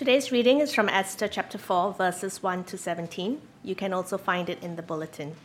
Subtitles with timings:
[0.00, 3.38] Today's reading is from Esther chapter 4, verses 1 to 17.
[3.62, 5.36] You can also find it in the bulletin.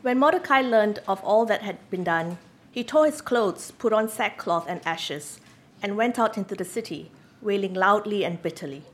[0.00, 2.38] When Mordecai learned of all that had been done,
[2.72, 5.40] he tore his clothes, put on sackcloth and ashes,
[5.82, 7.10] and went out into the city,
[7.42, 8.84] wailing loudly and bitterly.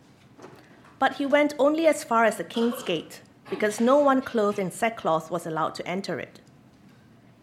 [0.98, 4.72] But he went only as far as the king's gate, because no one clothed in
[4.72, 6.40] sackcloth was allowed to enter it.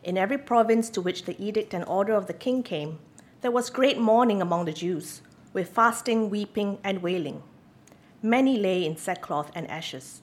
[0.03, 2.99] In every province to which the edict and order of the king came,
[3.39, 5.21] there was great mourning among the Jews
[5.53, 7.43] with fasting, weeping, and wailing.
[8.21, 10.21] Many lay in sackcloth and ashes.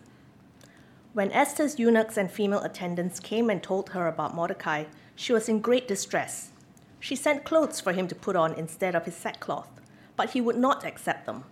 [1.12, 4.84] When Esther's eunuchs and female attendants came and told her about Mordecai,
[5.14, 6.50] she was in great distress.
[6.98, 9.68] She sent clothes for him to put on instead of his sackcloth,
[10.16, 11.44] but he would not accept them.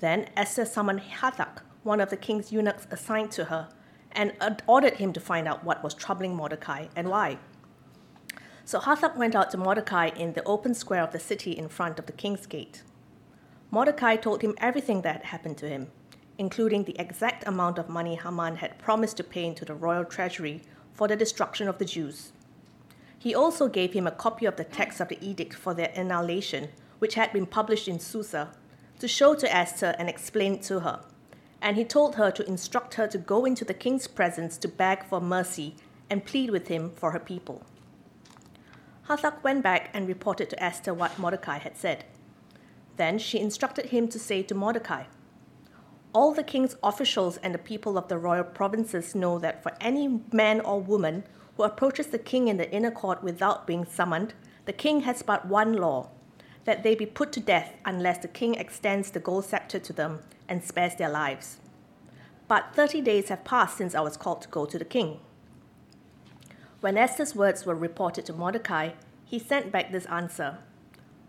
[0.00, 3.68] Then Esther summoned Hathach, one of the king's eunuchs assigned to her,
[4.12, 4.34] and
[4.66, 7.38] ordered him to find out what was troubling Mordecai and why.
[8.70, 11.98] So Hathach went out to Mordecai in the open square of the city in front
[11.98, 12.84] of the king's gate.
[13.72, 15.88] Mordecai told him everything that had happened to him,
[16.38, 20.62] including the exact amount of money Haman had promised to pay into the royal treasury
[20.94, 22.30] for the destruction of the Jews.
[23.18, 26.68] He also gave him a copy of the text of the edict for their annihilation,
[27.00, 28.52] which had been published in Susa,
[29.00, 31.00] to show to Esther and explain it to her.
[31.60, 35.02] And he told her to instruct her to go into the king's presence to beg
[35.02, 35.74] for mercy
[36.08, 37.64] and plead with him for her people.
[39.10, 42.04] Hathach went back and reported to Esther what Mordecai had said.
[42.96, 45.06] Then she instructed him to say to Mordecai,
[46.12, 50.20] All the king's officials and the people of the royal provinces know that for any
[50.32, 51.24] man or woman
[51.56, 54.32] who approaches the king in the inner court without being summoned,
[54.64, 56.10] the king has but one law
[56.64, 60.20] that they be put to death unless the king extends the gold scepter to them
[60.48, 61.56] and spares their lives.
[62.46, 65.18] But thirty days have passed since I was called to go to the king.
[66.80, 68.90] When Esther's words were reported to Mordecai,
[69.24, 70.58] he sent back this answer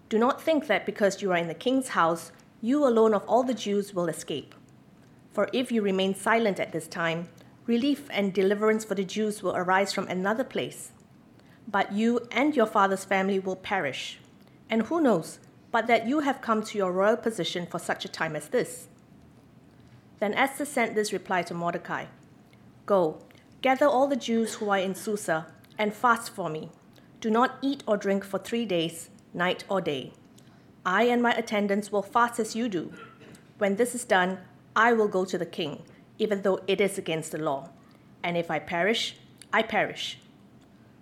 [0.10, 3.44] Do not think that because you are in the king's house, you alone of all
[3.44, 4.56] the Jews will escape.
[5.34, 7.28] For if you remain silent at this time,
[7.66, 10.92] relief and deliverance for the Jews will arise from another place.
[11.68, 14.20] But you and your father's family will perish.
[14.70, 15.40] And who knows
[15.72, 18.88] but that you have come to your royal position for such a time as this?
[20.20, 22.06] Then Esther sent this reply to Mordecai
[22.86, 23.20] Go,
[23.62, 25.46] Gather all the Jews who are in Susa
[25.78, 26.72] and fast for me.
[27.20, 30.14] Do not eat or drink for three days, night or day.
[30.84, 32.92] I and my attendants will fast as you do.
[33.60, 34.40] When this is done,
[34.76, 35.84] I will go to the king,
[36.18, 37.70] even though it is against the law.
[38.24, 39.18] And if I perish,
[39.54, 40.18] I perish.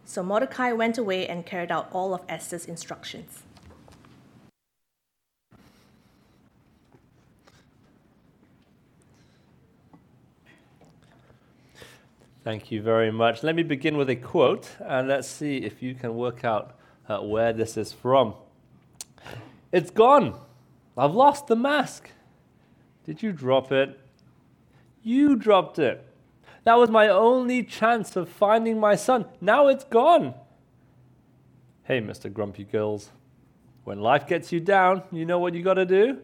[0.03, 3.43] So Mordecai went away and carried out all of Esther's instructions.
[12.49, 13.43] Thank you very much.
[13.43, 17.19] Let me begin with a quote, and let's see if you can work out uh,
[17.19, 18.33] where this is from.
[19.71, 20.33] It's gone.
[20.97, 22.09] I've lost the mask.
[23.05, 23.99] Did you drop it?
[25.03, 26.03] You dropped it.
[26.63, 29.25] That was my only chance of finding my son.
[29.39, 30.33] Now it's gone.
[31.83, 32.33] Hey, Mr.
[32.33, 33.11] Grumpy Gills,
[33.83, 36.17] when life gets you down, you know what you got to do?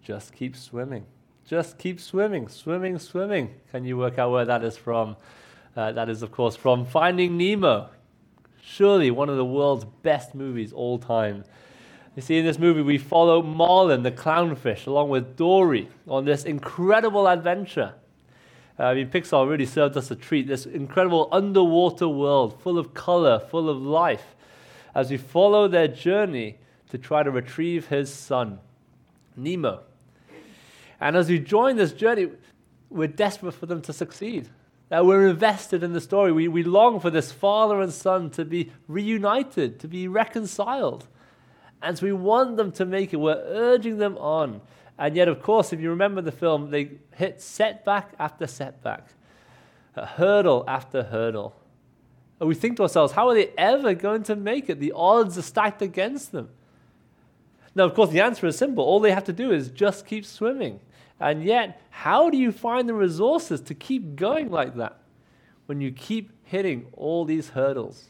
[0.00, 1.06] Just keep swimming.
[1.46, 3.54] Just keep swimming, swimming, swimming.
[3.70, 5.16] Can you work out where that is from?
[5.76, 7.90] Uh, that is, of course, from Finding Nemo.
[8.62, 11.44] Surely one of the world's best movies all time.
[12.16, 16.44] You see, in this movie, we follow Marlin, the clownfish, along with Dory on this
[16.44, 17.94] incredible adventure.
[18.78, 20.46] Uh, I mean, Pixar really served us a treat.
[20.46, 24.34] This incredible underwater world, full of color, full of life,
[24.94, 26.58] as we follow their journey
[26.90, 28.58] to try to retrieve his son,
[29.36, 29.82] Nemo.
[31.00, 32.28] And as we join this journey,
[32.90, 34.48] we're desperate for them to succeed.
[34.90, 36.32] Uh, we're invested in the story.
[36.32, 41.06] We, we long for this father and son to be reunited, to be reconciled.
[41.80, 43.16] And so we want them to make it.
[43.16, 44.60] We're urging them on.
[44.98, 49.08] And yet, of course, if you remember the film, they hit setback after setback,
[49.94, 51.54] hurdle after hurdle.
[52.38, 54.80] And we think to ourselves, how are they ever going to make it?
[54.80, 56.50] The odds are stacked against them.
[57.74, 58.84] Now, of course, the answer is simple.
[58.84, 60.80] All they have to do is just keep swimming.
[61.20, 64.98] And yet, how do you find the resources to keep going like that
[65.66, 68.06] when you keep hitting all these hurdles?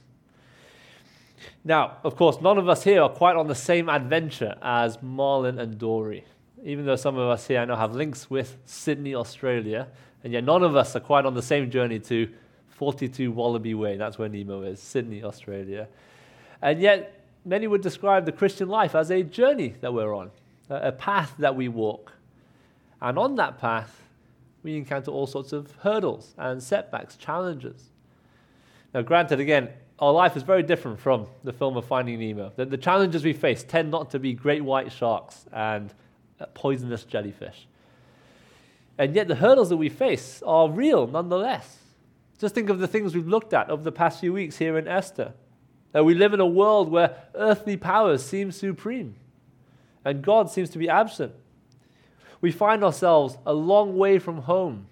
[1.65, 5.59] Now, of course, none of us here are quite on the same adventure as Marlin
[5.59, 6.25] and Dory.
[6.63, 9.89] Even though some of us here I know have links with Sydney, Australia,
[10.23, 12.29] and yet none of us are quite on the same journey to
[12.69, 13.97] 42 Wallaby Way.
[13.97, 15.89] That's where Nemo is, Sydney, Australia.
[16.63, 20.31] And yet, many would describe the Christian life as a journey that we're on,
[20.69, 22.13] a path that we walk.
[23.01, 24.03] And on that path,
[24.63, 27.91] we encounter all sorts of hurdles and setbacks, challenges.
[28.93, 32.53] Now, granted, again, our life is very different from the film of Finding Nemo.
[32.57, 35.93] The, the challenges we face tend not to be great white sharks and
[36.41, 37.67] uh, poisonous jellyfish.
[38.99, 41.79] And yet the hurdles that we face are real nonetheless.
[42.39, 44.89] Just think of the things we've looked at over the past few weeks here in
[44.89, 45.33] Esther.
[45.93, 49.17] That we live in a world where earthly powers seem supreme
[50.05, 51.35] and God seems to be absent.
[52.41, 54.87] We find ourselves a long way from home,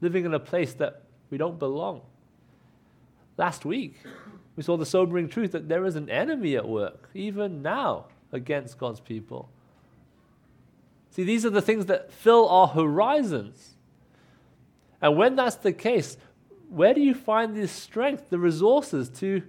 [0.00, 2.02] living in a place that we don't belong.
[3.38, 3.96] Last week,
[4.56, 8.78] we saw the sobering truth that there is an enemy at work, even now, against
[8.78, 9.48] God's people.
[11.10, 13.76] See, these are the things that fill our horizons.
[15.00, 16.16] And when that's the case,
[16.68, 19.42] where do you find the strength, the resources to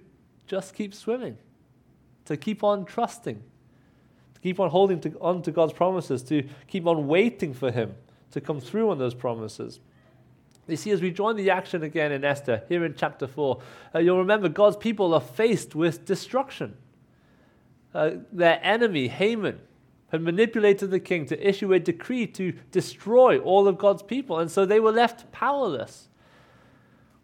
[0.46, 1.38] just keep swimming,
[2.26, 3.42] to keep on trusting,
[4.44, 7.94] keep on holding to, on to God's promises, to keep on waiting for Him
[8.30, 9.80] to come through on those promises?
[10.68, 13.60] You see, as we join the action again in Esther, here in chapter 4,
[13.94, 16.76] uh, you'll remember God's people are faced with destruction.
[17.94, 19.60] Uh, their enemy, Haman,
[20.08, 24.50] had manipulated the king to issue a decree to destroy all of God's people, and
[24.50, 26.08] so they were left powerless.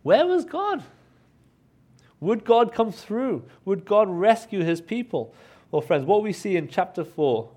[0.02, 0.82] Where was God?
[2.18, 3.44] Would God come through?
[3.66, 5.34] Would God rescue his people?
[5.70, 7.48] Well, friends, what we see in chapter 4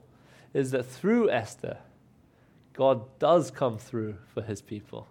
[0.53, 1.77] is that through Esther,
[2.73, 5.07] God does come through for his people.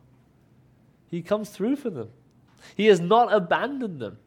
[1.08, 2.10] He comes through for them.
[2.76, 4.18] He has not abandoned them.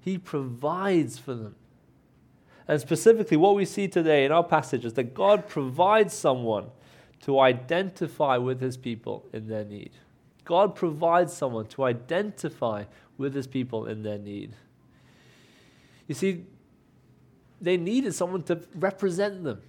[0.00, 1.56] He provides for them.
[2.68, 6.66] And specifically, what we see today in our passage is that God provides someone
[7.22, 9.90] to identify with his people in their need.
[10.44, 12.84] God provides someone to identify
[13.18, 14.54] with his people in their need.
[16.06, 16.44] You see,
[17.60, 19.60] they needed someone to represent them.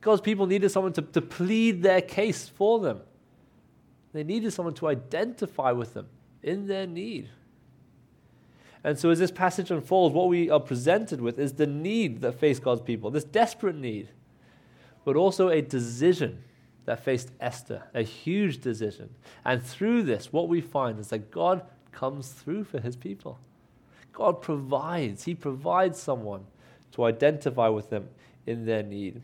[0.00, 3.00] God's people needed someone to, to plead their case for them.
[4.12, 6.06] They needed someone to identify with them
[6.42, 7.28] in their need.
[8.84, 12.38] And so, as this passage unfolds, what we are presented with is the need that
[12.38, 14.08] faced God's people, this desperate need,
[15.04, 16.42] but also a decision
[16.84, 19.10] that faced Esther, a huge decision.
[19.44, 23.40] And through this, what we find is that God comes through for his people.
[24.16, 26.46] God provides, He provides someone
[26.96, 28.08] to identify with them
[28.46, 29.22] in their need.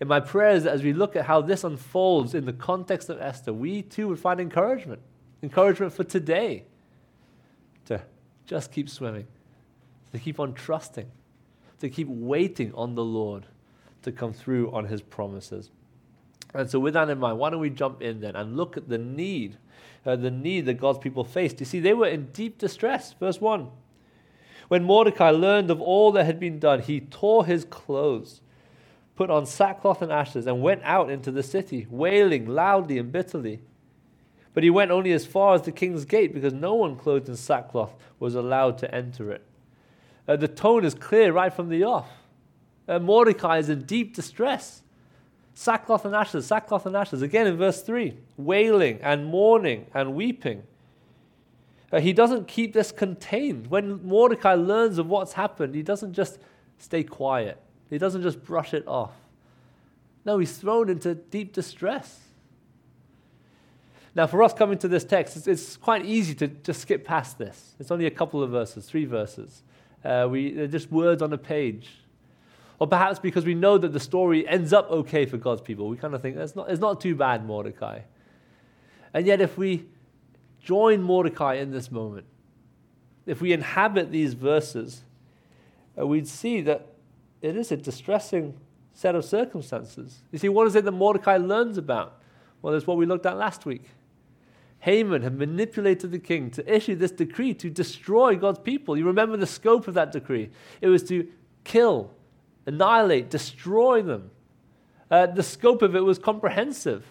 [0.00, 3.52] In my prayers, as we look at how this unfolds in the context of Esther,
[3.52, 5.00] we too would find encouragement.
[5.42, 6.64] Encouragement for today
[7.86, 8.00] to
[8.46, 9.26] just keep swimming,
[10.12, 11.10] to keep on trusting,
[11.80, 13.46] to keep waiting on the Lord
[14.02, 15.70] to come through on his promises.
[16.52, 18.88] And so, with that in mind, why don't we jump in then and look at
[18.88, 19.56] the need,
[20.06, 21.58] uh, the need that God's people faced?
[21.60, 23.14] You see, they were in deep distress.
[23.14, 23.68] Verse 1.
[24.68, 28.40] When Mordecai learned of all that had been done, he tore his clothes,
[29.16, 33.60] put on sackcloth and ashes, and went out into the city, wailing loudly and bitterly.
[34.54, 37.36] But he went only as far as the king's gate, because no one clothed in
[37.36, 39.44] sackcloth was allowed to enter it.
[40.26, 42.08] Uh, the tone is clear right from the off.
[42.88, 44.82] Uh, Mordecai is in deep distress.
[45.54, 47.22] Sackcloth and ashes, sackcloth and ashes.
[47.22, 50.64] Again in verse 3 wailing and mourning and weeping.
[52.00, 53.68] He doesn't keep this contained.
[53.68, 56.38] When Mordecai learns of what's happened, he doesn't just
[56.78, 57.60] stay quiet,
[57.90, 59.12] he doesn't just brush it off.
[60.24, 62.20] No, he's thrown into deep distress.
[64.14, 67.36] Now, for us coming to this text, it's, it's quite easy to just skip past
[67.36, 67.74] this.
[67.80, 69.62] It's only a couple of verses, three verses.
[70.04, 71.90] Uh, we, they're just words on a page.
[72.78, 75.96] Or perhaps because we know that the story ends up okay for God's people, we
[75.96, 78.00] kind of think it's not, it's not too bad, Mordecai.
[79.12, 79.86] And yet, if we
[80.64, 82.26] join Mordecai in this moment,
[83.26, 85.02] if we inhabit these verses,
[85.98, 86.88] uh, we'd see that
[87.42, 88.54] it is a distressing
[88.92, 90.22] set of circumstances.
[90.30, 92.20] You see, what is it that Mordecai learns about?
[92.62, 93.84] Well, it's what we looked at last week.
[94.80, 98.96] Haman had manipulated the king to issue this decree to destroy God's people.
[98.96, 100.50] You remember the scope of that decree?
[100.80, 101.26] It was to
[101.64, 102.10] kill
[102.66, 104.30] annihilate, destroy them.
[105.10, 107.06] Uh, the scope of it was comprehensive.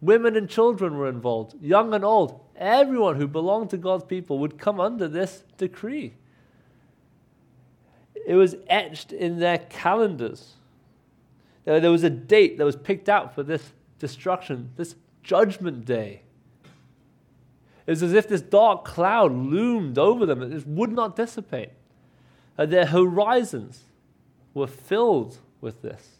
[0.00, 2.40] Women and children were involved, young and old.
[2.62, 6.14] Everyone who belonged to God's people would come under this decree.
[8.24, 10.52] It was etched in their calendars.
[11.64, 16.22] There was a date that was picked out for this destruction, this judgment day.
[17.84, 21.70] It was as if this dark cloud loomed over them and it would not dissipate.
[22.56, 23.82] Uh, their horizons
[24.54, 26.11] were filled with this.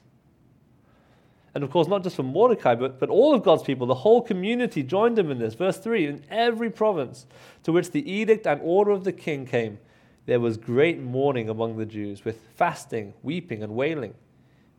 [1.54, 4.23] And of course, not just for Mordecai, but, but all of God's people, the whole
[4.23, 5.54] community joined him in this.
[5.54, 7.26] Verse 3 In every province
[7.64, 9.78] to which the edict and order of the king came,
[10.25, 14.14] there was great mourning among the Jews, with fasting, weeping, and wailing.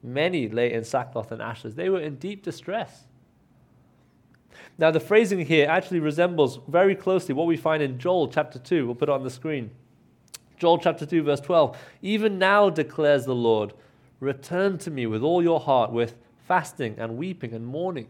[0.02, 1.76] Many lay in sackcloth and ashes.
[1.76, 3.04] They were in deep distress.
[4.78, 8.86] Now, the phrasing here actually resembles very closely what we find in Joel chapter 2.
[8.86, 9.72] We'll put it on the screen.
[10.58, 11.78] Joel chapter 2, verse 12.
[12.02, 13.74] Even now declares the Lord,
[14.20, 16.16] return to me with all your heart, with
[16.48, 18.08] fasting and weeping and mourning.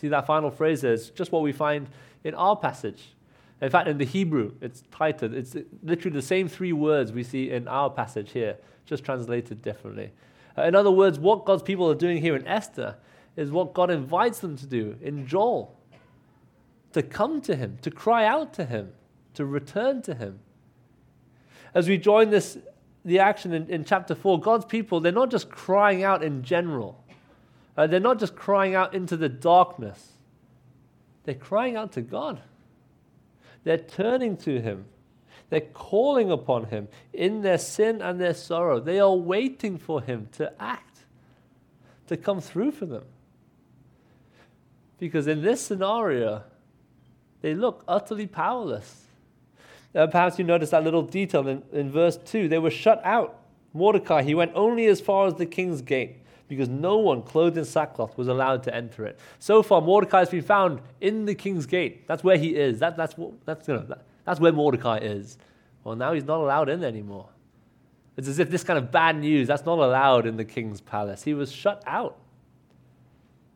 [0.00, 1.88] See that final phrase is just what we find
[2.24, 3.14] in our passage.
[3.60, 7.50] In fact, in the Hebrew, it's titled, it's literally the same three words we see
[7.50, 10.12] in our passage here, just translated differently.
[10.58, 12.96] Uh, in other words, what God's people are doing here in Esther
[13.36, 15.74] is what God invites them to do in Joel
[16.92, 18.92] to come to Him, to cry out to Him,
[19.34, 20.40] to return to Him
[21.76, 22.56] as we join this,
[23.04, 27.04] the action in, in chapter 4, God's people, they're not just crying out in general.
[27.76, 30.12] Uh, they're not just crying out into the darkness.
[31.24, 32.40] They're crying out to God.
[33.64, 34.86] They're turning to Him.
[35.50, 38.80] They're calling upon Him in their sin and their sorrow.
[38.80, 41.00] They are waiting for Him to act,
[42.06, 43.04] to come through for them.
[44.98, 46.42] Because in this scenario,
[47.42, 49.02] they look utterly powerless.
[49.94, 52.48] Uh, perhaps you notice that little detail in, in verse 2.
[52.48, 53.40] They were shut out.
[53.74, 56.16] Mordecai, he went only as far as the king's gate
[56.48, 59.18] because no one clothed in sackcloth was allowed to enter it.
[59.38, 62.06] So far, Mordecai has been found in the king's gate.
[62.06, 62.78] That's where he is.
[62.78, 65.38] That, that's, that's, you know, that, that's where Mordecai is.
[65.82, 67.28] Well, now he's not allowed in anymore.
[68.16, 71.22] It's as if this kind of bad news, that's not allowed in the king's palace.
[71.22, 72.16] He was shut out,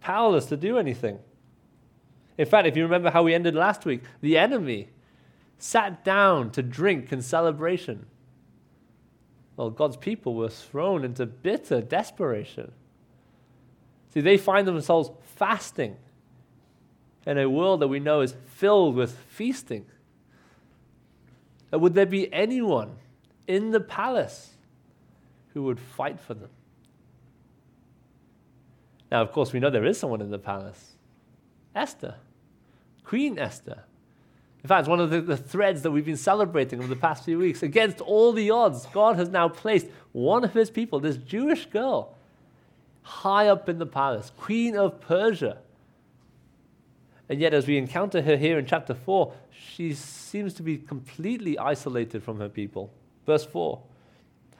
[0.00, 1.18] powerless to do anything.
[2.36, 4.88] In fact, if you remember how we ended last week, the enemy
[5.58, 8.06] sat down to drink in celebration.
[9.56, 12.72] Well, God's people were thrown into bitter desperation.
[14.12, 15.96] See, they find themselves fasting
[17.26, 19.86] in a world that we know is filled with feasting.
[21.72, 22.96] Would there be anyone
[23.46, 24.54] in the palace
[25.54, 26.50] who would fight for them?
[29.10, 30.92] Now, of course, we know there is someone in the palace
[31.74, 32.16] Esther,
[33.04, 33.84] Queen Esther.
[34.62, 37.38] In fact, one of the, the, threads that we've been celebrating over the past few
[37.38, 37.62] weeks.
[37.62, 42.14] Against all the odds, God has now placed one of his people, this Jewish girl,
[43.10, 45.58] high up in the palace, queen of Persia.
[47.28, 51.58] And yet, as we encounter her here in chapter 4, she seems to be completely
[51.58, 52.92] isolated from her people.
[53.26, 53.80] Verse 4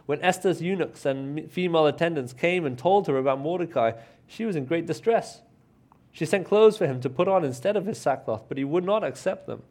[0.07, 3.93] When Esther's eunuchs and female attendants came and told her about Mordecai,
[4.27, 5.41] she was in great distress.
[6.13, 8.85] She sent clothes for him to put on instead of his sackcloth, but he would
[8.85, 9.63] not accept them.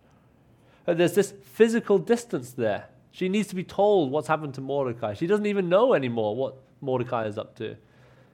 [0.86, 2.86] But there's this physical distance there.
[3.12, 5.14] She needs to be told what's happened to Mordecai.
[5.14, 7.76] She doesn't even know anymore what Mordecai is up to.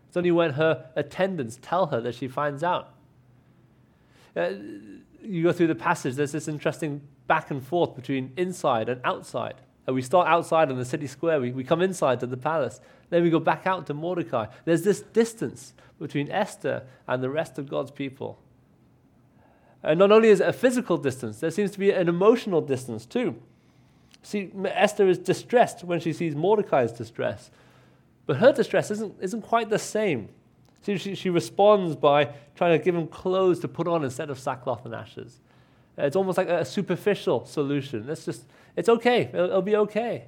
[0.08, 2.94] It's only when her attendants tell her that she finds out.
[4.36, 4.52] Uh,
[5.22, 9.56] you go through the passage, there's this interesting back and forth between inside and outside.
[9.88, 12.82] And we start outside in the city square, we, we come inside to the palace,
[13.10, 14.48] then we go back out to Mordecai.
[14.66, 18.40] There's this distance between Esther and the rest of God's people.
[19.84, 23.06] And not only is it a physical distance, there seems to be an emotional distance
[23.06, 23.36] too.
[24.24, 27.52] See, Esther is distressed when she sees Mordecai's distress,
[28.26, 30.30] but her distress isn't, isn't quite the same.
[30.82, 34.40] See, she, she responds by trying to give him clothes to put on instead of
[34.40, 35.40] sackcloth and ashes.
[35.98, 38.10] Uh, it's almost like a superficial solution.
[38.10, 40.26] It's just, it's okay, it'll, it'll be okay.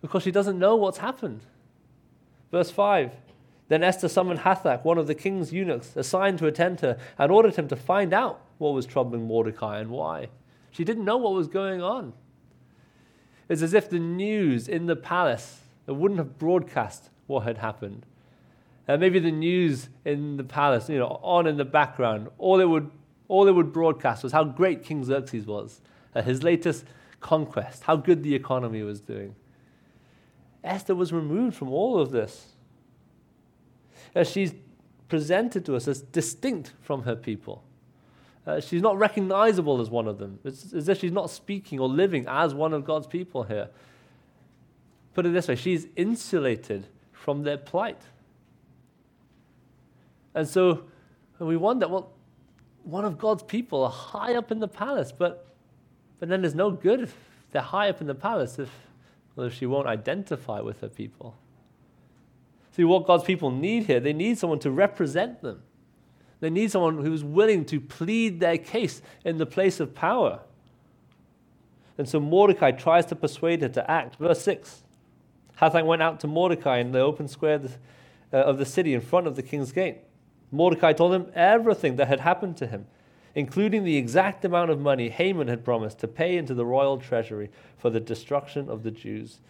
[0.00, 1.42] Because she doesn't know what's happened.
[2.50, 3.12] Verse 5
[3.68, 7.56] then Esther summoned Hathach, one of the king's eunuchs, assigned to attend her, and ordered
[7.56, 10.28] him to find out what was troubling Mordecai and why.
[10.70, 12.12] She didn't know what was going on.
[13.48, 15.62] It's as if the news in the palace
[15.92, 18.04] wouldn't have broadcast what had happened.
[18.88, 22.68] And maybe the news in the palace, you know, on in the background, all it
[22.68, 22.90] would,
[23.28, 25.80] all it would broadcast was how great King Xerxes was,
[26.14, 26.84] uh, his latest
[27.20, 29.34] conquest, how good the economy was doing.
[30.62, 32.52] Esther was removed from all of this
[34.14, 34.54] as she's
[35.08, 37.62] presented to us as distinct from her people.
[38.46, 40.38] Uh, she's not recognizable as one of them.
[40.44, 43.68] It's as if she's not speaking or living as one of God's people here.
[45.16, 48.02] Put it this way she's insulated from their plight.
[50.34, 50.84] And so
[51.38, 52.12] we wonder well,
[52.84, 55.46] one of God's people are high up in the palace, but,
[56.20, 57.16] but then there's no good if
[57.50, 58.68] they're high up in the palace if,
[59.36, 61.34] well, if she won't identify with her people.
[62.72, 65.62] See, what God's people need here, they need someone to represent them.
[66.40, 70.40] They need someone who's willing to plead their case in the place of power.
[71.96, 74.16] And so Mordecai tries to persuade her to act.
[74.16, 74.82] Verse 6
[75.60, 77.60] Hathach went out to Mordecai in the open square
[78.32, 79.98] uh, of the city in front of the king's gate.
[80.50, 82.86] Mordecai told him everything that had happened to him,
[83.34, 87.50] including the exact amount of money Haman had promised to pay into the royal treasury
[87.78, 89.40] for the destruction of the Jews.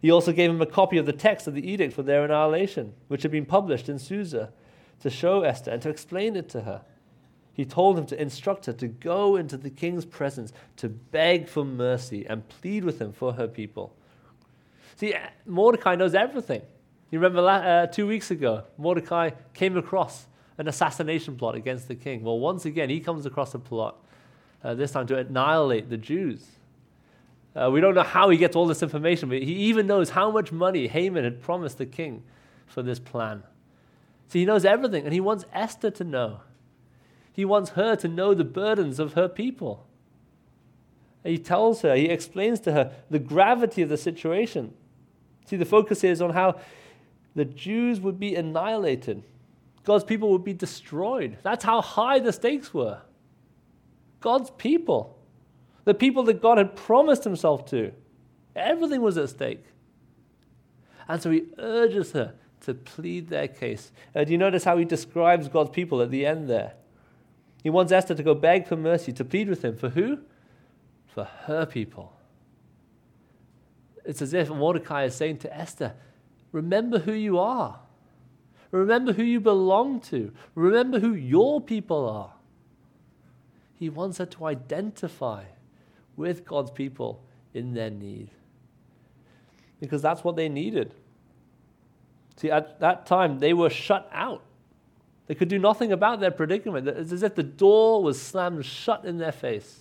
[0.00, 2.94] He also gave him a copy of the text of the edict for their annihilation,
[3.08, 4.52] which had been published in Susa,
[5.00, 6.82] to show Esther and to explain it to her.
[7.54, 11.64] He told him to instruct her to go into the king's presence to beg for
[11.64, 13.94] mercy and plead with him for her people,
[15.02, 15.16] See,
[15.46, 16.62] Mordecai knows everything.
[17.10, 20.28] You remember uh, two weeks ago, Mordecai came across
[20.58, 22.22] an assassination plot against the king.
[22.22, 23.96] Well, once again, he comes across a plot,
[24.62, 26.46] uh, this time to annihilate the Jews.
[27.56, 30.30] Uh, we don't know how he gets all this information, but he even knows how
[30.30, 32.22] much money Haman had promised the king
[32.68, 33.42] for this plan.
[34.28, 36.42] See, he knows everything, and he wants Esther to know.
[37.32, 39.84] He wants her to know the burdens of her people.
[41.24, 44.74] He tells her, he explains to her the gravity of the situation.
[45.52, 46.58] See, the focus is on how
[47.34, 49.22] the Jews would be annihilated,
[49.84, 51.36] God's people would be destroyed.
[51.42, 53.02] That's how high the stakes were.
[54.22, 55.18] God's people,
[55.84, 57.92] the people that God had promised himself to,
[58.56, 59.66] everything was at stake.
[61.06, 62.32] And so he urges her
[62.62, 63.92] to plead their case.
[64.14, 66.72] Uh, do you notice how he describes God's people at the end there?
[67.62, 69.76] He wants Esther to go beg for mercy, to plead with him.
[69.76, 70.20] For who?
[71.08, 72.14] For her people.
[74.04, 75.94] It's as if Mordecai is saying to Esther,
[76.52, 77.78] Remember who you are.
[78.70, 80.32] Remember who you belong to.
[80.54, 82.32] Remember who your people are.
[83.78, 85.44] He wants her to identify
[86.16, 87.22] with God's people
[87.54, 88.30] in their need.
[89.80, 90.94] Because that's what they needed.
[92.36, 94.42] See, at that time, they were shut out.
[95.26, 96.88] They could do nothing about their predicament.
[96.88, 99.80] It's as if the door was slammed shut in their face.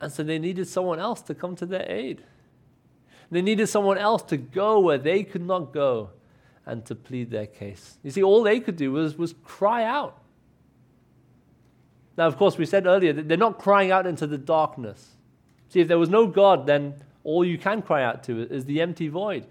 [0.00, 2.22] And so they needed someone else to come to their aid.
[3.30, 6.10] They needed someone else to go where they could not go
[6.66, 7.98] and to plead their case.
[8.02, 10.20] You see, all they could do was, was cry out.
[12.16, 15.16] Now, of course, we said earlier that they're not crying out into the darkness.
[15.68, 18.80] See, if there was no God, then all you can cry out to is the
[18.80, 19.46] empty void.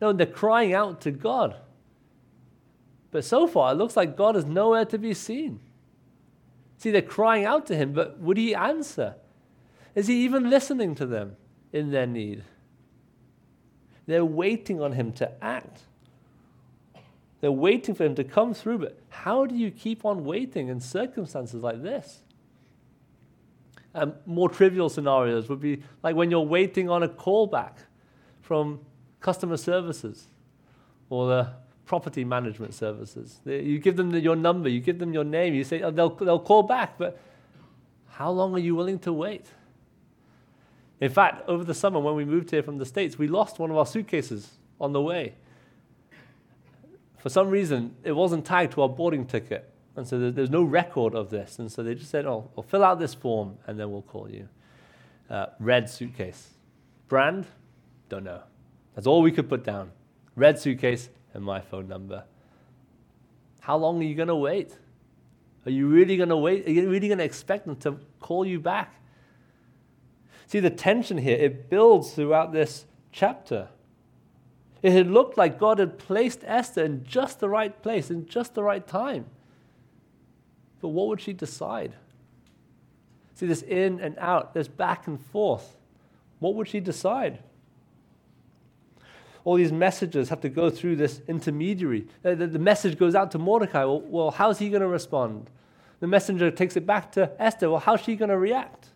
[0.00, 1.56] No, they're crying out to God.
[3.10, 5.60] But so far, it looks like God is nowhere to be seen.
[6.78, 9.14] See, they're crying out to Him, but would He answer?
[9.94, 11.36] Is He even listening to them
[11.72, 12.44] in their need?
[14.10, 15.82] They're waiting on him to act.
[17.40, 18.78] They're waiting for him to come through.
[18.78, 22.22] But how do you keep on waiting in circumstances like this?
[23.94, 27.74] Um, more trivial scenarios would be like when you're waiting on a callback
[28.40, 28.80] from
[29.20, 30.26] customer services
[31.08, 31.48] or the
[31.86, 33.38] property management services.
[33.44, 36.16] You give them the, your number, you give them your name, you say oh, they'll,
[36.16, 37.20] they'll call back, but
[38.08, 39.46] how long are you willing to wait?
[41.00, 43.70] In fact, over the summer when we moved here from the States, we lost one
[43.70, 45.34] of our suitcases on the way.
[47.18, 49.72] For some reason, it wasn't tagged to our boarding ticket.
[49.96, 51.58] And so there's no record of this.
[51.58, 54.30] And so they just said, oh, well, fill out this form and then we'll call
[54.30, 54.48] you.
[55.28, 56.50] Uh, red suitcase.
[57.08, 57.46] Brand?
[58.08, 58.42] Don't know.
[58.94, 59.92] That's all we could put down.
[60.36, 62.24] Red suitcase and my phone number.
[63.60, 64.76] How long are you going to wait?
[65.66, 66.66] Are you really going to wait?
[66.66, 68.94] Are you really going to expect them to call you back?
[70.50, 73.68] See the tension here, it builds throughout this chapter.
[74.82, 78.54] It had looked like God had placed Esther in just the right place, in just
[78.54, 79.26] the right time.
[80.80, 81.94] But what would she decide?
[83.36, 85.76] See this in and out, this back and forth.
[86.40, 87.38] What would she decide?
[89.44, 92.08] All these messages have to go through this intermediary.
[92.24, 93.84] Uh, the, the, message goes out to Mordecai.
[93.84, 95.48] Well how's he going to respond?
[96.00, 97.70] The messenger takes it back to Esther.
[97.70, 98.88] Well, how's she going to react?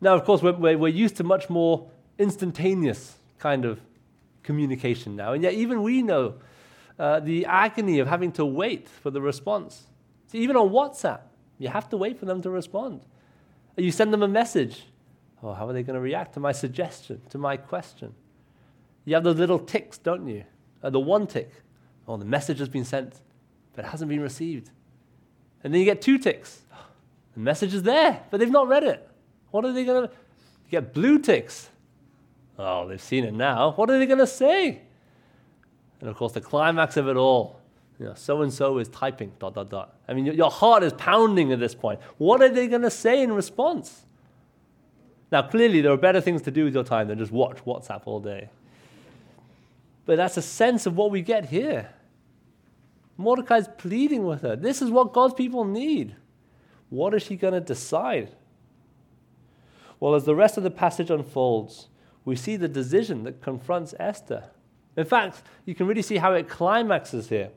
[0.00, 3.80] Now, of course, we're, we're used to much more instantaneous kind of
[4.42, 6.34] communication now, and yet even we know
[6.98, 9.86] uh, the agony of having to wait for the response.
[10.28, 11.20] See, even on WhatsApp,
[11.58, 13.02] you have to wait for them to respond.
[13.76, 14.84] You send them a message.
[15.42, 18.14] Oh, how are they going to react to my suggestion, to my question?
[19.04, 20.44] You have those little ticks, don't you?
[20.82, 21.50] Uh, the one tick.
[22.08, 23.20] Oh, the message has been sent,
[23.74, 24.70] but it hasn't been received.
[25.62, 26.62] And then you get two ticks.
[27.34, 29.08] The message is there, but they've not read it.
[29.56, 30.14] What are they going to
[30.70, 31.70] get blue ticks?
[32.58, 33.72] Oh, they've seen it now.
[33.72, 34.82] What are they going to say?
[35.98, 37.58] And of course, the climax of it all,
[37.98, 39.94] you know, so and so is typing, dot, dot, dot.
[40.06, 42.00] I mean, your heart is pounding at this point.
[42.18, 44.04] What are they going to say in response?
[45.32, 48.02] Now, clearly, there are better things to do with your time than just watch WhatsApp
[48.04, 48.50] all day.
[50.04, 51.88] But that's a sense of what we get here.
[53.16, 54.54] Mordecai's pleading with her.
[54.54, 56.14] This is what God's people need.
[56.90, 58.32] What is she going to decide?
[60.00, 61.88] Well, as the rest of the passage unfolds,
[62.24, 64.44] we see the decision that confronts Esther.
[64.96, 67.50] In fact, you can really see how it climaxes here.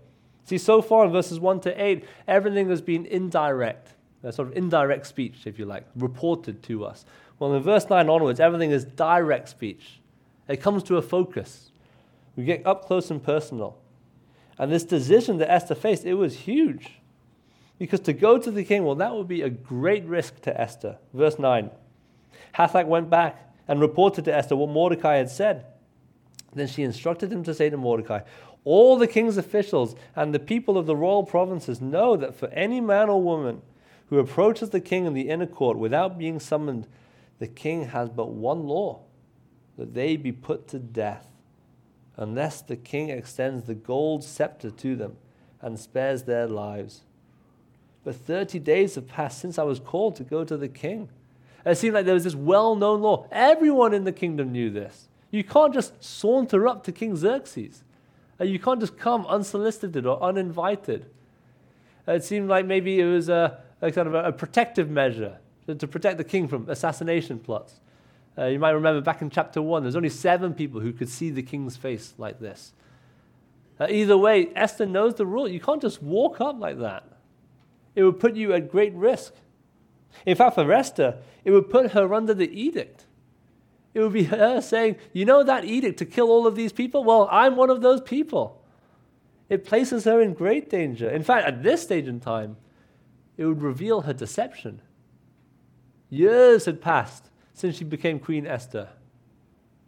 [0.46, 4.58] See, so far in verses 1 to 8, everything has been indirect, a sort of
[4.58, 7.06] indirect speech, if you like, reported to us.
[7.40, 10.02] Well, in verse 9 onwards, everything is direct speech.
[10.48, 11.72] It comes to a focus.
[12.36, 13.78] We get up close and personal.
[14.58, 17.00] And this decision that Esther faced, it was huge.
[17.78, 20.98] Because to go to the king, well, that would be a great risk to Esther.
[21.14, 21.72] Verse 9
[22.56, 25.66] Hathach went back and reported to Esther what Mordecai had said.
[26.54, 28.22] Then she instructed him to say to Mordecai,
[28.64, 32.82] All the king's officials and the people of the royal provinces know that for any
[32.82, 33.62] man or woman
[34.08, 36.88] who approaches the king in the inner court without being summoned,
[37.38, 39.02] the king has but one law
[39.78, 41.28] that they be put to death,
[42.18, 45.16] unless the king extends the gold scepter to them
[45.62, 47.04] and spares their lives.
[48.04, 51.10] But 30 days have passed since I was called to go to the king.
[51.66, 53.28] It seemed like there was this well known law.
[53.32, 55.10] Everyone in the kingdom knew this.
[55.32, 57.84] You can't just saunter up to King Xerxes.
[58.40, 61.06] Uh, you can't just come unsolicited or uninvited.
[62.08, 66.18] It seemed like maybe it was a, a kind of a, protective measure to, protect
[66.18, 67.80] the king from assassination plots.
[68.38, 71.30] Uh, you might remember back in chapter 1, there's only seven people who could see
[71.30, 72.74] the king's face like this.
[73.80, 75.48] Uh, either way, Esther knows the rule.
[75.48, 77.04] You can't just walk up like that,
[77.96, 79.34] it would put you at great risk.
[80.26, 83.06] In fact, for Esther, it would put her under the edict.
[83.94, 87.04] It would be her saying, You know that edict to kill all of these people?
[87.04, 88.62] Well, I'm one of those people.
[89.50, 91.10] It places her in great danger.
[91.10, 92.58] In fact, at this stage in time,
[93.36, 94.82] it would reveal her deception.
[96.10, 98.90] Years had passed since she became Queen Esther.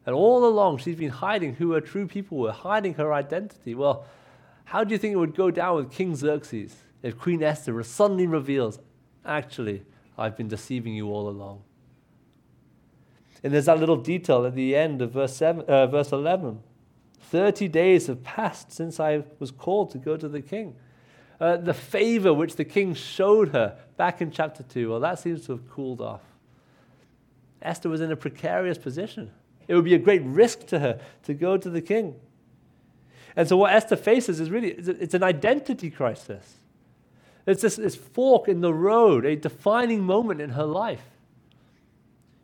[0.06, 3.76] And all along, she's been hiding who her true people were, hiding her identity.
[3.76, 4.06] Well,
[4.66, 8.26] how do you think it would go down with King Xerxes if Queen Esther suddenly
[8.26, 8.80] reveals,
[9.26, 9.84] actually,
[10.22, 11.64] I've been deceiving you all along?
[13.44, 16.62] And there's that little detail at the end of verse, seven, uh, verse 11.
[17.20, 20.76] 30 days have passed since I was called to go to the king.
[21.40, 25.46] Uh, the favor which the king showed her back in chapter 2, well, that seems
[25.46, 26.22] to have cooled off.
[27.62, 29.32] Esther was in a precarious position.
[29.68, 32.16] It would be a great risk to her to go to the king.
[33.36, 36.58] And so, what Esther faces is really it's an identity crisis.
[37.46, 41.04] It's this, this fork in the road, a defining moment in her life.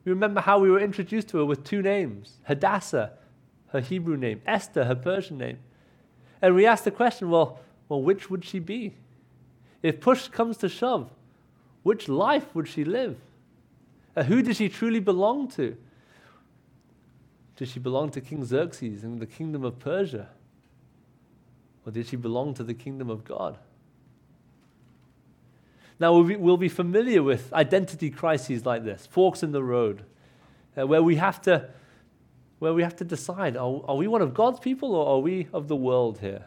[0.05, 3.11] You remember how we were introduced to her with two names Hadassah,
[3.69, 5.59] her Hebrew name, Esther, her Persian name.
[6.41, 8.93] And we asked the question well, well, which would she be?
[9.83, 11.11] If push comes to shove,
[11.83, 13.17] which life would she live?
[14.15, 15.77] Uh, who does she truly belong to?
[17.55, 20.29] Did she belong to King Xerxes and the kingdom of Persia?
[21.85, 23.57] Or did she belong to the kingdom of God?
[25.99, 30.03] Now, we'll be, we'll be familiar with identity crises like this, forks in the road,
[30.77, 31.69] uh, where, we have to,
[32.59, 35.47] where we have to decide are, are we one of God's people or are we
[35.53, 36.45] of the world here?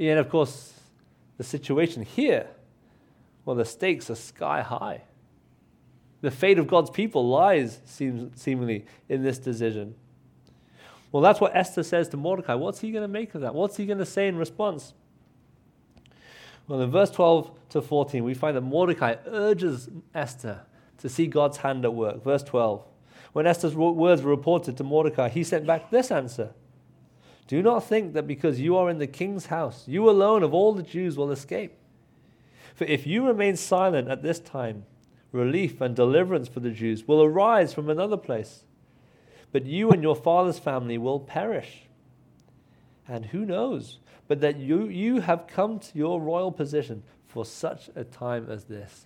[0.00, 0.72] And of course,
[1.36, 2.48] the situation here,
[3.44, 5.02] well, the stakes are sky high.
[6.22, 9.94] The fate of God's people lies, seems, seemingly, in this decision.
[11.12, 12.54] Well, that's what Esther says to Mordecai.
[12.54, 13.54] What's he going to make of that?
[13.54, 14.92] What's he going to say in response?
[16.70, 20.60] Well, in verse 12 to 14, we find that Mordecai urges Esther
[20.98, 22.22] to see God's hand at work.
[22.22, 22.84] Verse 12.
[23.32, 26.50] When Esther's words were reported to Mordecai, he sent back this answer
[27.48, 30.72] Do not think that because you are in the king's house, you alone of all
[30.72, 31.72] the Jews will escape.
[32.76, 34.84] For if you remain silent at this time,
[35.32, 38.62] relief and deliverance for the Jews will arise from another place.
[39.50, 41.88] But you and your father's family will perish.
[43.08, 43.98] And who knows?
[44.30, 48.62] But that you, you have come to your royal position for such a time as
[48.62, 49.04] this.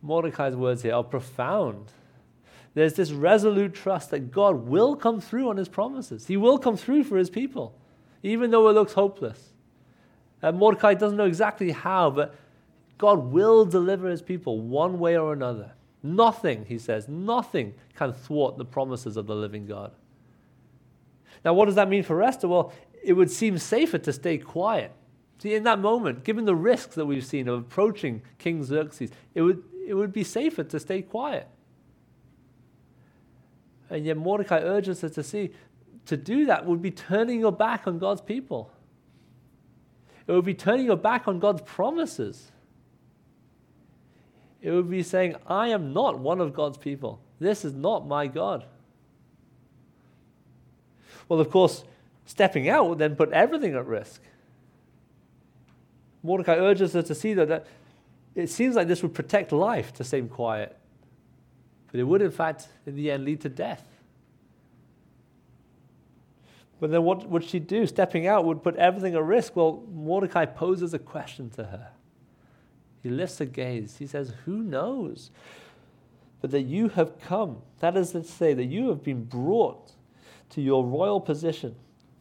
[0.00, 1.92] Mordecai's words here are profound.
[2.72, 6.28] There's this resolute trust that God will come through on his promises.
[6.28, 7.74] He will come through for his people,
[8.22, 9.50] even though it looks hopeless.
[10.40, 12.34] And Mordecai doesn't know exactly how, but
[12.96, 15.72] God will deliver his people one way or another.
[16.02, 19.92] Nothing, he says, nothing can thwart the promises of the living God.
[21.44, 22.48] Now, what does that mean for Esther?
[22.48, 22.72] Well,
[23.08, 24.92] it would seem safer to stay quiet.
[25.38, 29.40] See, in that moment, given the risks that we've seen of approaching King Xerxes, it
[29.40, 31.48] would, it would be safer to stay quiet.
[33.88, 35.52] And yet Mordecai urges us to see
[36.04, 38.70] to do that would be turning your back on God's people.
[40.26, 42.52] It would be turning your back on God's promises.
[44.60, 47.22] It would be saying, I am not one of God's people.
[47.40, 48.66] This is not my God.
[51.26, 51.84] Well, of course,
[52.28, 54.20] stepping out would then put everything at risk.
[56.22, 57.66] Mordecai urges her to see that, that
[58.34, 60.76] it seems like this would protect life to stay quiet,
[61.90, 63.82] but it would, in fact, in the end, lead to death.
[66.80, 67.86] But then what would she do?
[67.86, 69.56] Stepping out would put everything at risk.
[69.56, 71.88] Well, Mordecai poses a question to her.
[73.02, 73.96] He lifts a gaze.
[73.98, 75.30] He says, Who knows?
[76.42, 79.92] But that you have come, that is to say, that you have been brought
[80.50, 81.74] to your royal position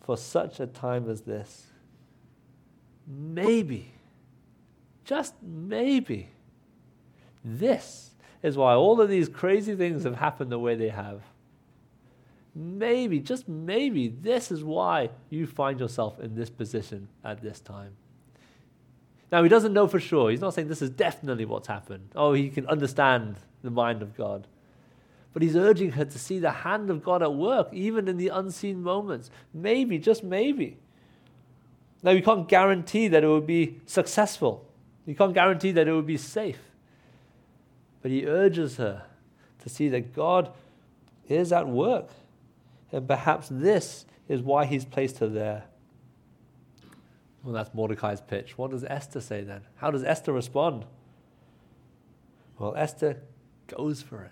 [0.08, 1.68] for such a time as this.
[3.06, 3.92] Maybe,
[5.04, 6.30] just maybe,
[7.44, 11.24] this is why all of these crazy things have happened the way they have.
[12.56, 17.98] Maybe, just maybe, this is why you find yourself in this position at this time.
[19.30, 20.32] Now, he doesn't know for sure.
[20.32, 22.12] He's not saying this is definitely what's happened.
[22.16, 24.48] Oh, he can understand the mind of God.
[25.38, 28.30] But he's urging her to see the hand of God at work, even in the
[28.30, 29.30] unseen moments.
[29.54, 30.80] Maybe, just maybe.
[32.02, 34.68] Now, you can't guarantee that it will be successful,
[35.06, 36.58] you can't guarantee that it will be safe.
[38.02, 39.04] But he urges her
[39.60, 40.54] to see that God
[41.28, 42.10] is at work.
[42.92, 45.66] And perhaps this is why he's placed her there.
[47.44, 48.58] Well, that's Mordecai's pitch.
[48.58, 49.62] What does Esther say then?
[49.76, 50.86] How does Esther respond?
[52.58, 53.22] Well, Esther
[53.68, 54.32] goes for it.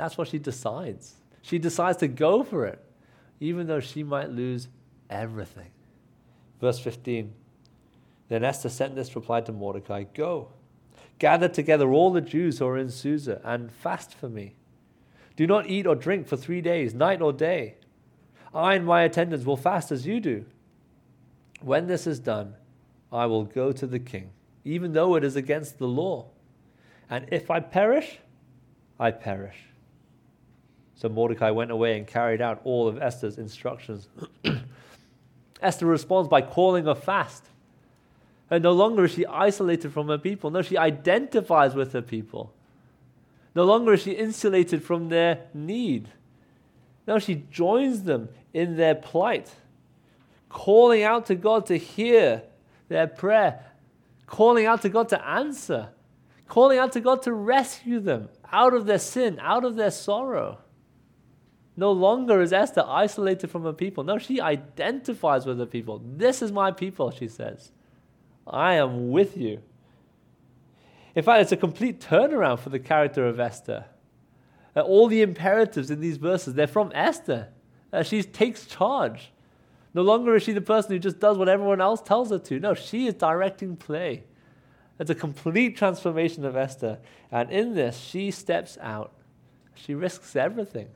[0.00, 1.16] That's what she decides.
[1.42, 2.82] She decides to go for it,
[3.38, 4.66] even though she might lose
[5.10, 5.72] everything.
[6.58, 7.30] Verse 15
[8.28, 10.52] Then Esther sent this reply to Mordecai Go,
[11.18, 14.54] gather together all the Jews who are in Susa, and fast for me.
[15.36, 17.76] Do not eat or drink for three days, night or day.
[18.54, 20.46] I and my attendants will fast as you do.
[21.60, 22.54] When this is done,
[23.12, 24.30] I will go to the king,
[24.64, 26.30] even though it is against the law.
[27.10, 28.20] And if I perish,
[28.98, 29.66] I perish.
[31.00, 34.06] So Mordecai went away and carried out all of Esther's instructions.
[35.62, 37.46] Esther responds by calling a fast.
[38.50, 40.50] And no longer is she isolated from her people.
[40.50, 42.52] No, she identifies with her people.
[43.54, 46.08] No longer is she insulated from their need.
[47.06, 49.54] No, she joins them in their plight,
[50.50, 52.42] calling out to God to hear
[52.88, 53.64] their prayer,
[54.26, 55.88] calling out to God to answer,
[56.46, 60.58] calling out to God to rescue them out of their sin, out of their sorrow.
[61.76, 64.04] No longer is Esther isolated from her people.
[64.04, 66.02] No, she identifies with her people.
[66.04, 67.72] This is my people, she says.
[68.46, 69.62] I am with you.
[71.14, 73.86] In fact, it's a complete turnaround for the character of Esther.
[74.76, 77.48] Uh, all the imperatives in these verses, they're from Esther.
[77.92, 79.32] Uh, she takes charge.
[79.92, 82.60] No longer is she the person who just does what everyone else tells her to.
[82.60, 84.24] No, she is directing play.
[85.00, 86.98] It's a complete transformation of Esther.
[87.32, 89.12] And in this, she steps out.
[89.74, 90.88] She risks everything.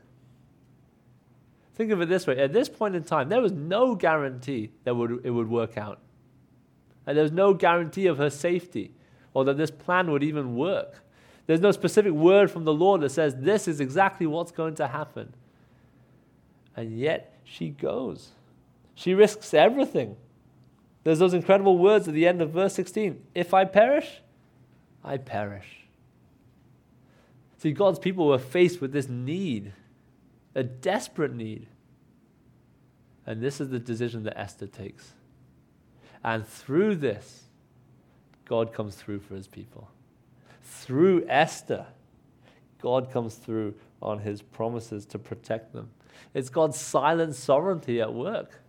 [1.75, 4.91] Think of it this way at this point in time, there was no guarantee that
[5.23, 5.99] it would work out.
[7.05, 8.91] And there was no guarantee of her safety
[9.33, 11.03] or that this plan would even work.
[11.45, 14.87] There's no specific word from the Lord that says this is exactly what's going to
[14.87, 15.33] happen.
[16.75, 18.31] And yet she goes.
[18.95, 20.15] She risks everything.
[21.03, 24.21] There's those incredible words at the end of verse 16 If I perish,
[25.03, 25.85] I perish.
[27.57, 29.73] See, God's people were faced with this need,
[30.55, 31.67] a desperate need.
[33.25, 35.13] And this is the decision that Esther takes.
[36.23, 37.43] And through this,
[38.45, 39.89] God comes through for his people.
[40.61, 41.85] Through Esther,
[42.81, 45.89] God comes through on his promises to protect them.
[46.33, 48.61] It's God's silent sovereignty at work.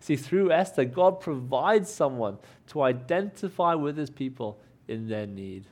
[0.00, 5.66] See, through Esther, God provides someone to identify with his people in their need.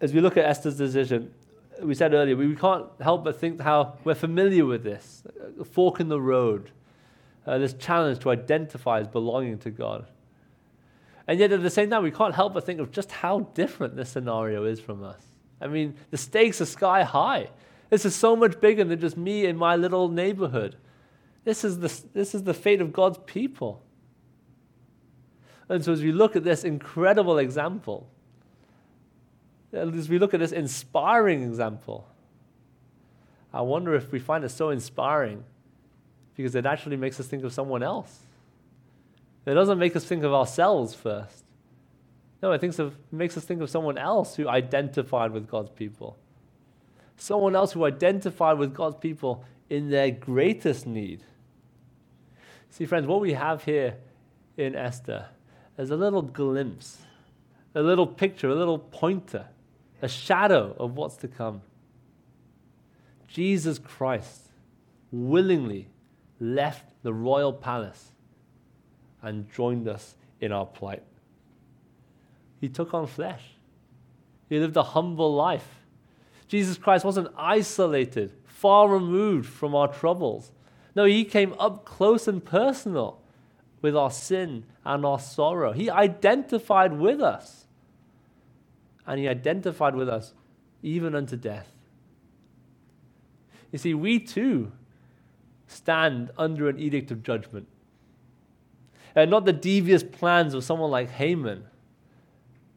[0.00, 1.32] As we look at Esther's decision,
[1.80, 5.24] we said earlier, we we can't help but think how we're familiar with this
[5.58, 6.70] a fork in the road,
[7.46, 10.06] uh, this challenge to identify as belonging to God.
[11.26, 13.96] And yet at the same time, we can't help but think of just how different
[13.96, 15.22] this scenario is from us.
[15.60, 17.48] I mean, the stakes are sky high.
[17.90, 20.76] This is so much bigger than just me in my little neighborhood.
[21.44, 23.82] This is the, this is the fate of God's people.
[25.68, 28.08] And so, as we look at this incredible example,
[29.72, 32.08] as we look at this inspiring example,
[33.52, 35.44] I wonder if we find it so inspiring
[36.36, 38.20] because it actually makes us think of someone else.
[39.44, 41.44] It doesn't make us think of ourselves first.
[42.42, 46.16] No, it thinks of, makes us think of someone else who identified with God's people.
[47.16, 51.22] Someone else who identified with God's people in their greatest need.
[52.70, 53.96] See, friends, what we have here
[54.56, 55.26] in Esther
[55.78, 56.98] is a little glimpse,
[57.74, 59.46] a little picture, a little pointer,
[60.02, 61.62] a shadow of what's to come.
[63.28, 64.48] Jesus Christ
[65.10, 65.88] willingly
[66.40, 68.10] left the royal palace
[69.22, 71.04] and joined us in our plight.
[72.60, 73.42] He took on flesh.
[74.48, 75.66] He lived a humble life.
[76.48, 80.52] Jesus Christ wasn't isolated, far removed from our troubles.
[80.94, 83.22] No, he came up close and personal
[83.80, 85.72] with our sin and our sorrow.
[85.72, 87.66] He identified with us.
[89.06, 90.32] And he identified with us
[90.82, 91.68] even unto death.
[93.70, 94.72] You see, we too
[95.66, 97.66] stand under an edict of judgment
[99.14, 101.64] and not the devious plans of someone like Haman,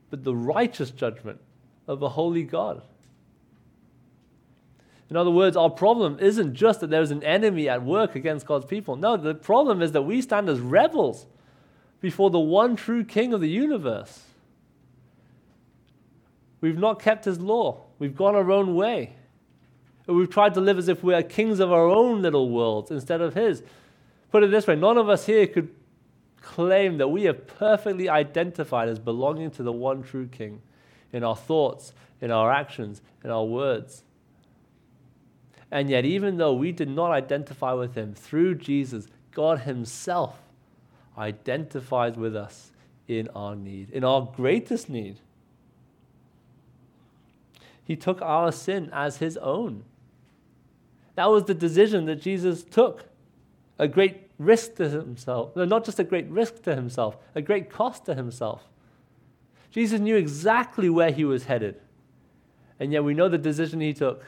[0.09, 1.39] but the righteous judgment
[1.88, 2.81] of a holy God.
[5.09, 8.65] In other words, our problem isn't just that there's an enemy at work against God's
[8.65, 8.95] people.
[8.95, 11.27] No, the problem is that we stand as rebels
[12.01, 14.23] before the one true King of the universe.
[16.65, 19.13] We've not kept his law, we've gone our own way.
[20.08, 23.21] We've tried to live as if we are kings of our own little worlds instead
[23.21, 23.62] of his.
[24.32, 25.69] Put it this way none of us here could
[26.41, 30.63] claim that we have perfectly identified as belonging to the one true King
[31.13, 34.04] in our thoughts, in our actions, in our words.
[35.69, 40.39] And yet, even though we did not identify with him through Jesus, God himself
[41.15, 42.71] identifies with us
[43.08, 45.19] in our need, in our greatest need.
[47.86, 49.84] He took our sin as his own.
[51.13, 53.06] That was the decision that Jesus took.
[53.78, 55.56] A great risk to himself.
[55.56, 58.63] No, not just a great risk to himself, a great cost to himself.
[59.69, 61.80] Jesus knew exactly where he was headed.
[62.80, 64.24] And yet we know the decision he took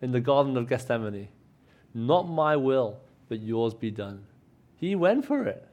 [0.00, 1.28] in the Garden of Gethsemane
[1.94, 2.98] Not my will,
[3.28, 4.24] but yours be done.
[4.76, 5.66] He went for it.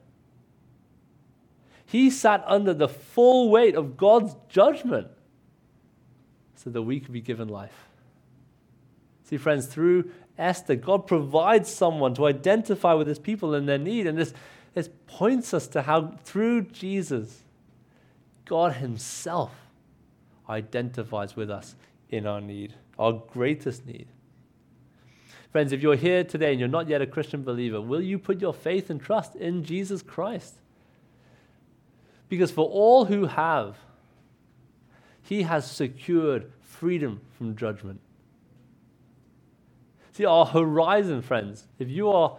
[1.86, 5.08] He sat under the full weight of God's judgment
[6.62, 7.88] so that we could be given life.
[9.24, 14.06] See, friends, through Esther, God provides someone to identify with his people in their need.
[14.06, 14.34] And this,
[14.74, 17.42] this points us to how, through Jesus,
[18.44, 19.52] God Himself
[20.48, 21.76] identifies with us
[22.10, 24.08] in our need, our greatest need.
[25.52, 28.40] Friends, if you're here today and you're not yet a Christian believer, will you put
[28.40, 30.54] your faith and trust in Jesus Christ?
[32.28, 33.76] Because for all who have,
[35.30, 38.00] He has secured freedom from judgment.
[40.10, 42.36] See, our horizon, friends, if you are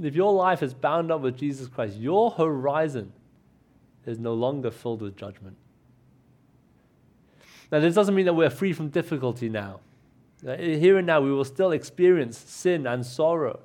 [0.00, 3.12] if your life is bound up with Jesus Christ, your horizon
[4.06, 5.56] is no longer filled with judgment.
[7.72, 9.80] Now, this doesn't mean that we're free from difficulty now.
[10.46, 13.58] Uh, here and now, we will still experience sin and sorrow.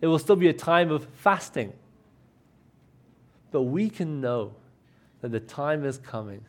[0.00, 1.74] It will still be a time of fasting.
[3.52, 4.56] But we can know
[5.20, 6.44] that the time is coming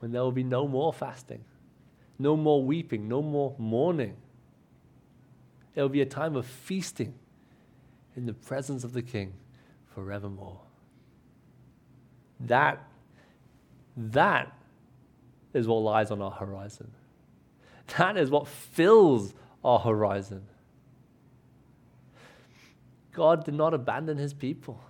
[0.00, 1.44] when there will be no more fasting,
[2.18, 4.16] no more weeping, no more mourning
[5.74, 7.14] it will be a time of feasting
[8.16, 9.32] in the presence of the King
[9.94, 10.60] forevermore.
[12.40, 12.82] That,
[13.96, 14.52] that
[15.54, 16.90] is what lies on our horizon.
[17.98, 19.34] That is what fills
[19.64, 20.42] our horizon.
[23.12, 24.80] God did not abandon his people.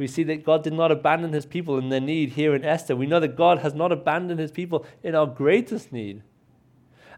[0.00, 2.96] We see that God did not abandon his people in their need here in Esther.
[2.96, 6.22] We know that God has not abandoned his people in our greatest need.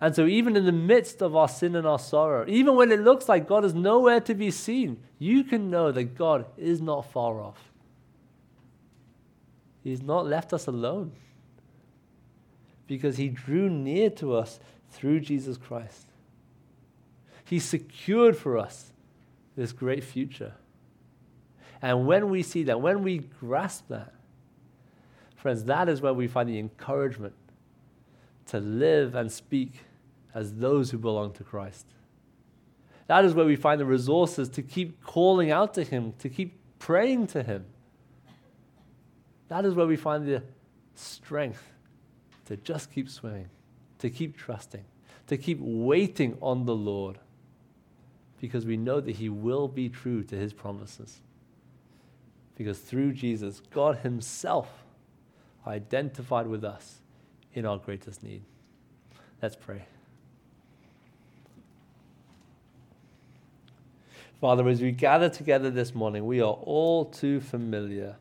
[0.01, 2.99] And so, even in the midst of our sin and our sorrow, even when it
[2.99, 7.09] looks like God is nowhere to be seen, you can know that God is not
[7.13, 7.71] far off.
[9.85, 11.13] He's not left us alone
[12.89, 14.59] because He drew near to us
[14.91, 16.09] through Jesus Christ.
[17.45, 18.93] He secured for us
[19.55, 20.55] this great future.
[21.83, 24.15] And when we see that, when we grasp that,
[25.35, 27.35] friends, that is where we find the encouragement
[28.47, 29.81] to live and speak
[30.33, 31.87] as those who belong to Christ.
[33.09, 36.57] That is where we find the resources to keep calling out to Him, to keep
[36.79, 37.67] praying to Him.
[39.49, 40.43] That is where we find the
[40.95, 41.63] strength
[42.47, 43.51] to just keep swimming,
[43.99, 44.85] to keep trusting,
[45.27, 47.19] to keep waiting on the Lord,
[48.41, 51.21] because we know that He will be true to His promises.
[52.57, 54.69] Because through Jesus, God Himself
[55.67, 57.01] identified with us
[57.55, 58.43] in our greatest need.
[59.41, 59.85] Let's pray.
[64.41, 68.17] Father, as we gather together this morning, we are all too familiar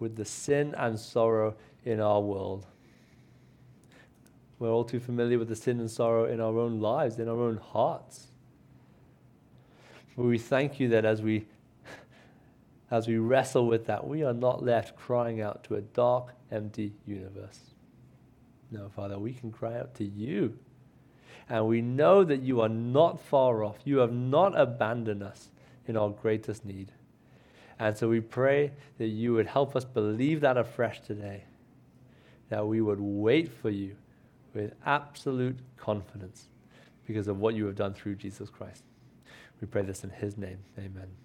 [0.00, 2.66] with the sin and sorrow in our world.
[4.58, 7.40] We're all too familiar with the sin and sorrow in our own lives, in our
[7.40, 8.28] own hearts.
[10.16, 11.46] But we thank you that as we
[12.90, 16.92] as we wrestle with that, we are not left crying out to a dark, empty
[17.06, 17.60] universe.
[18.70, 20.58] No, Father, we can cry out to you
[21.48, 23.76] and we know that you are not far off.
[23.84, 25.50] You have not abandoned us
[25.86, 26.92] in our greatest need.
[27.78, 31.44] And so we pray that you would help us believe that afresh today,
[32.48, 33.96] that we would wait for you
[34.54, 36.48] with absolute confidence
[37.06, 38.84] because of what you have done through Jesus Christ.
[39.60, 40.58] We pray this in his name.
[40.78, 41.23] Amen.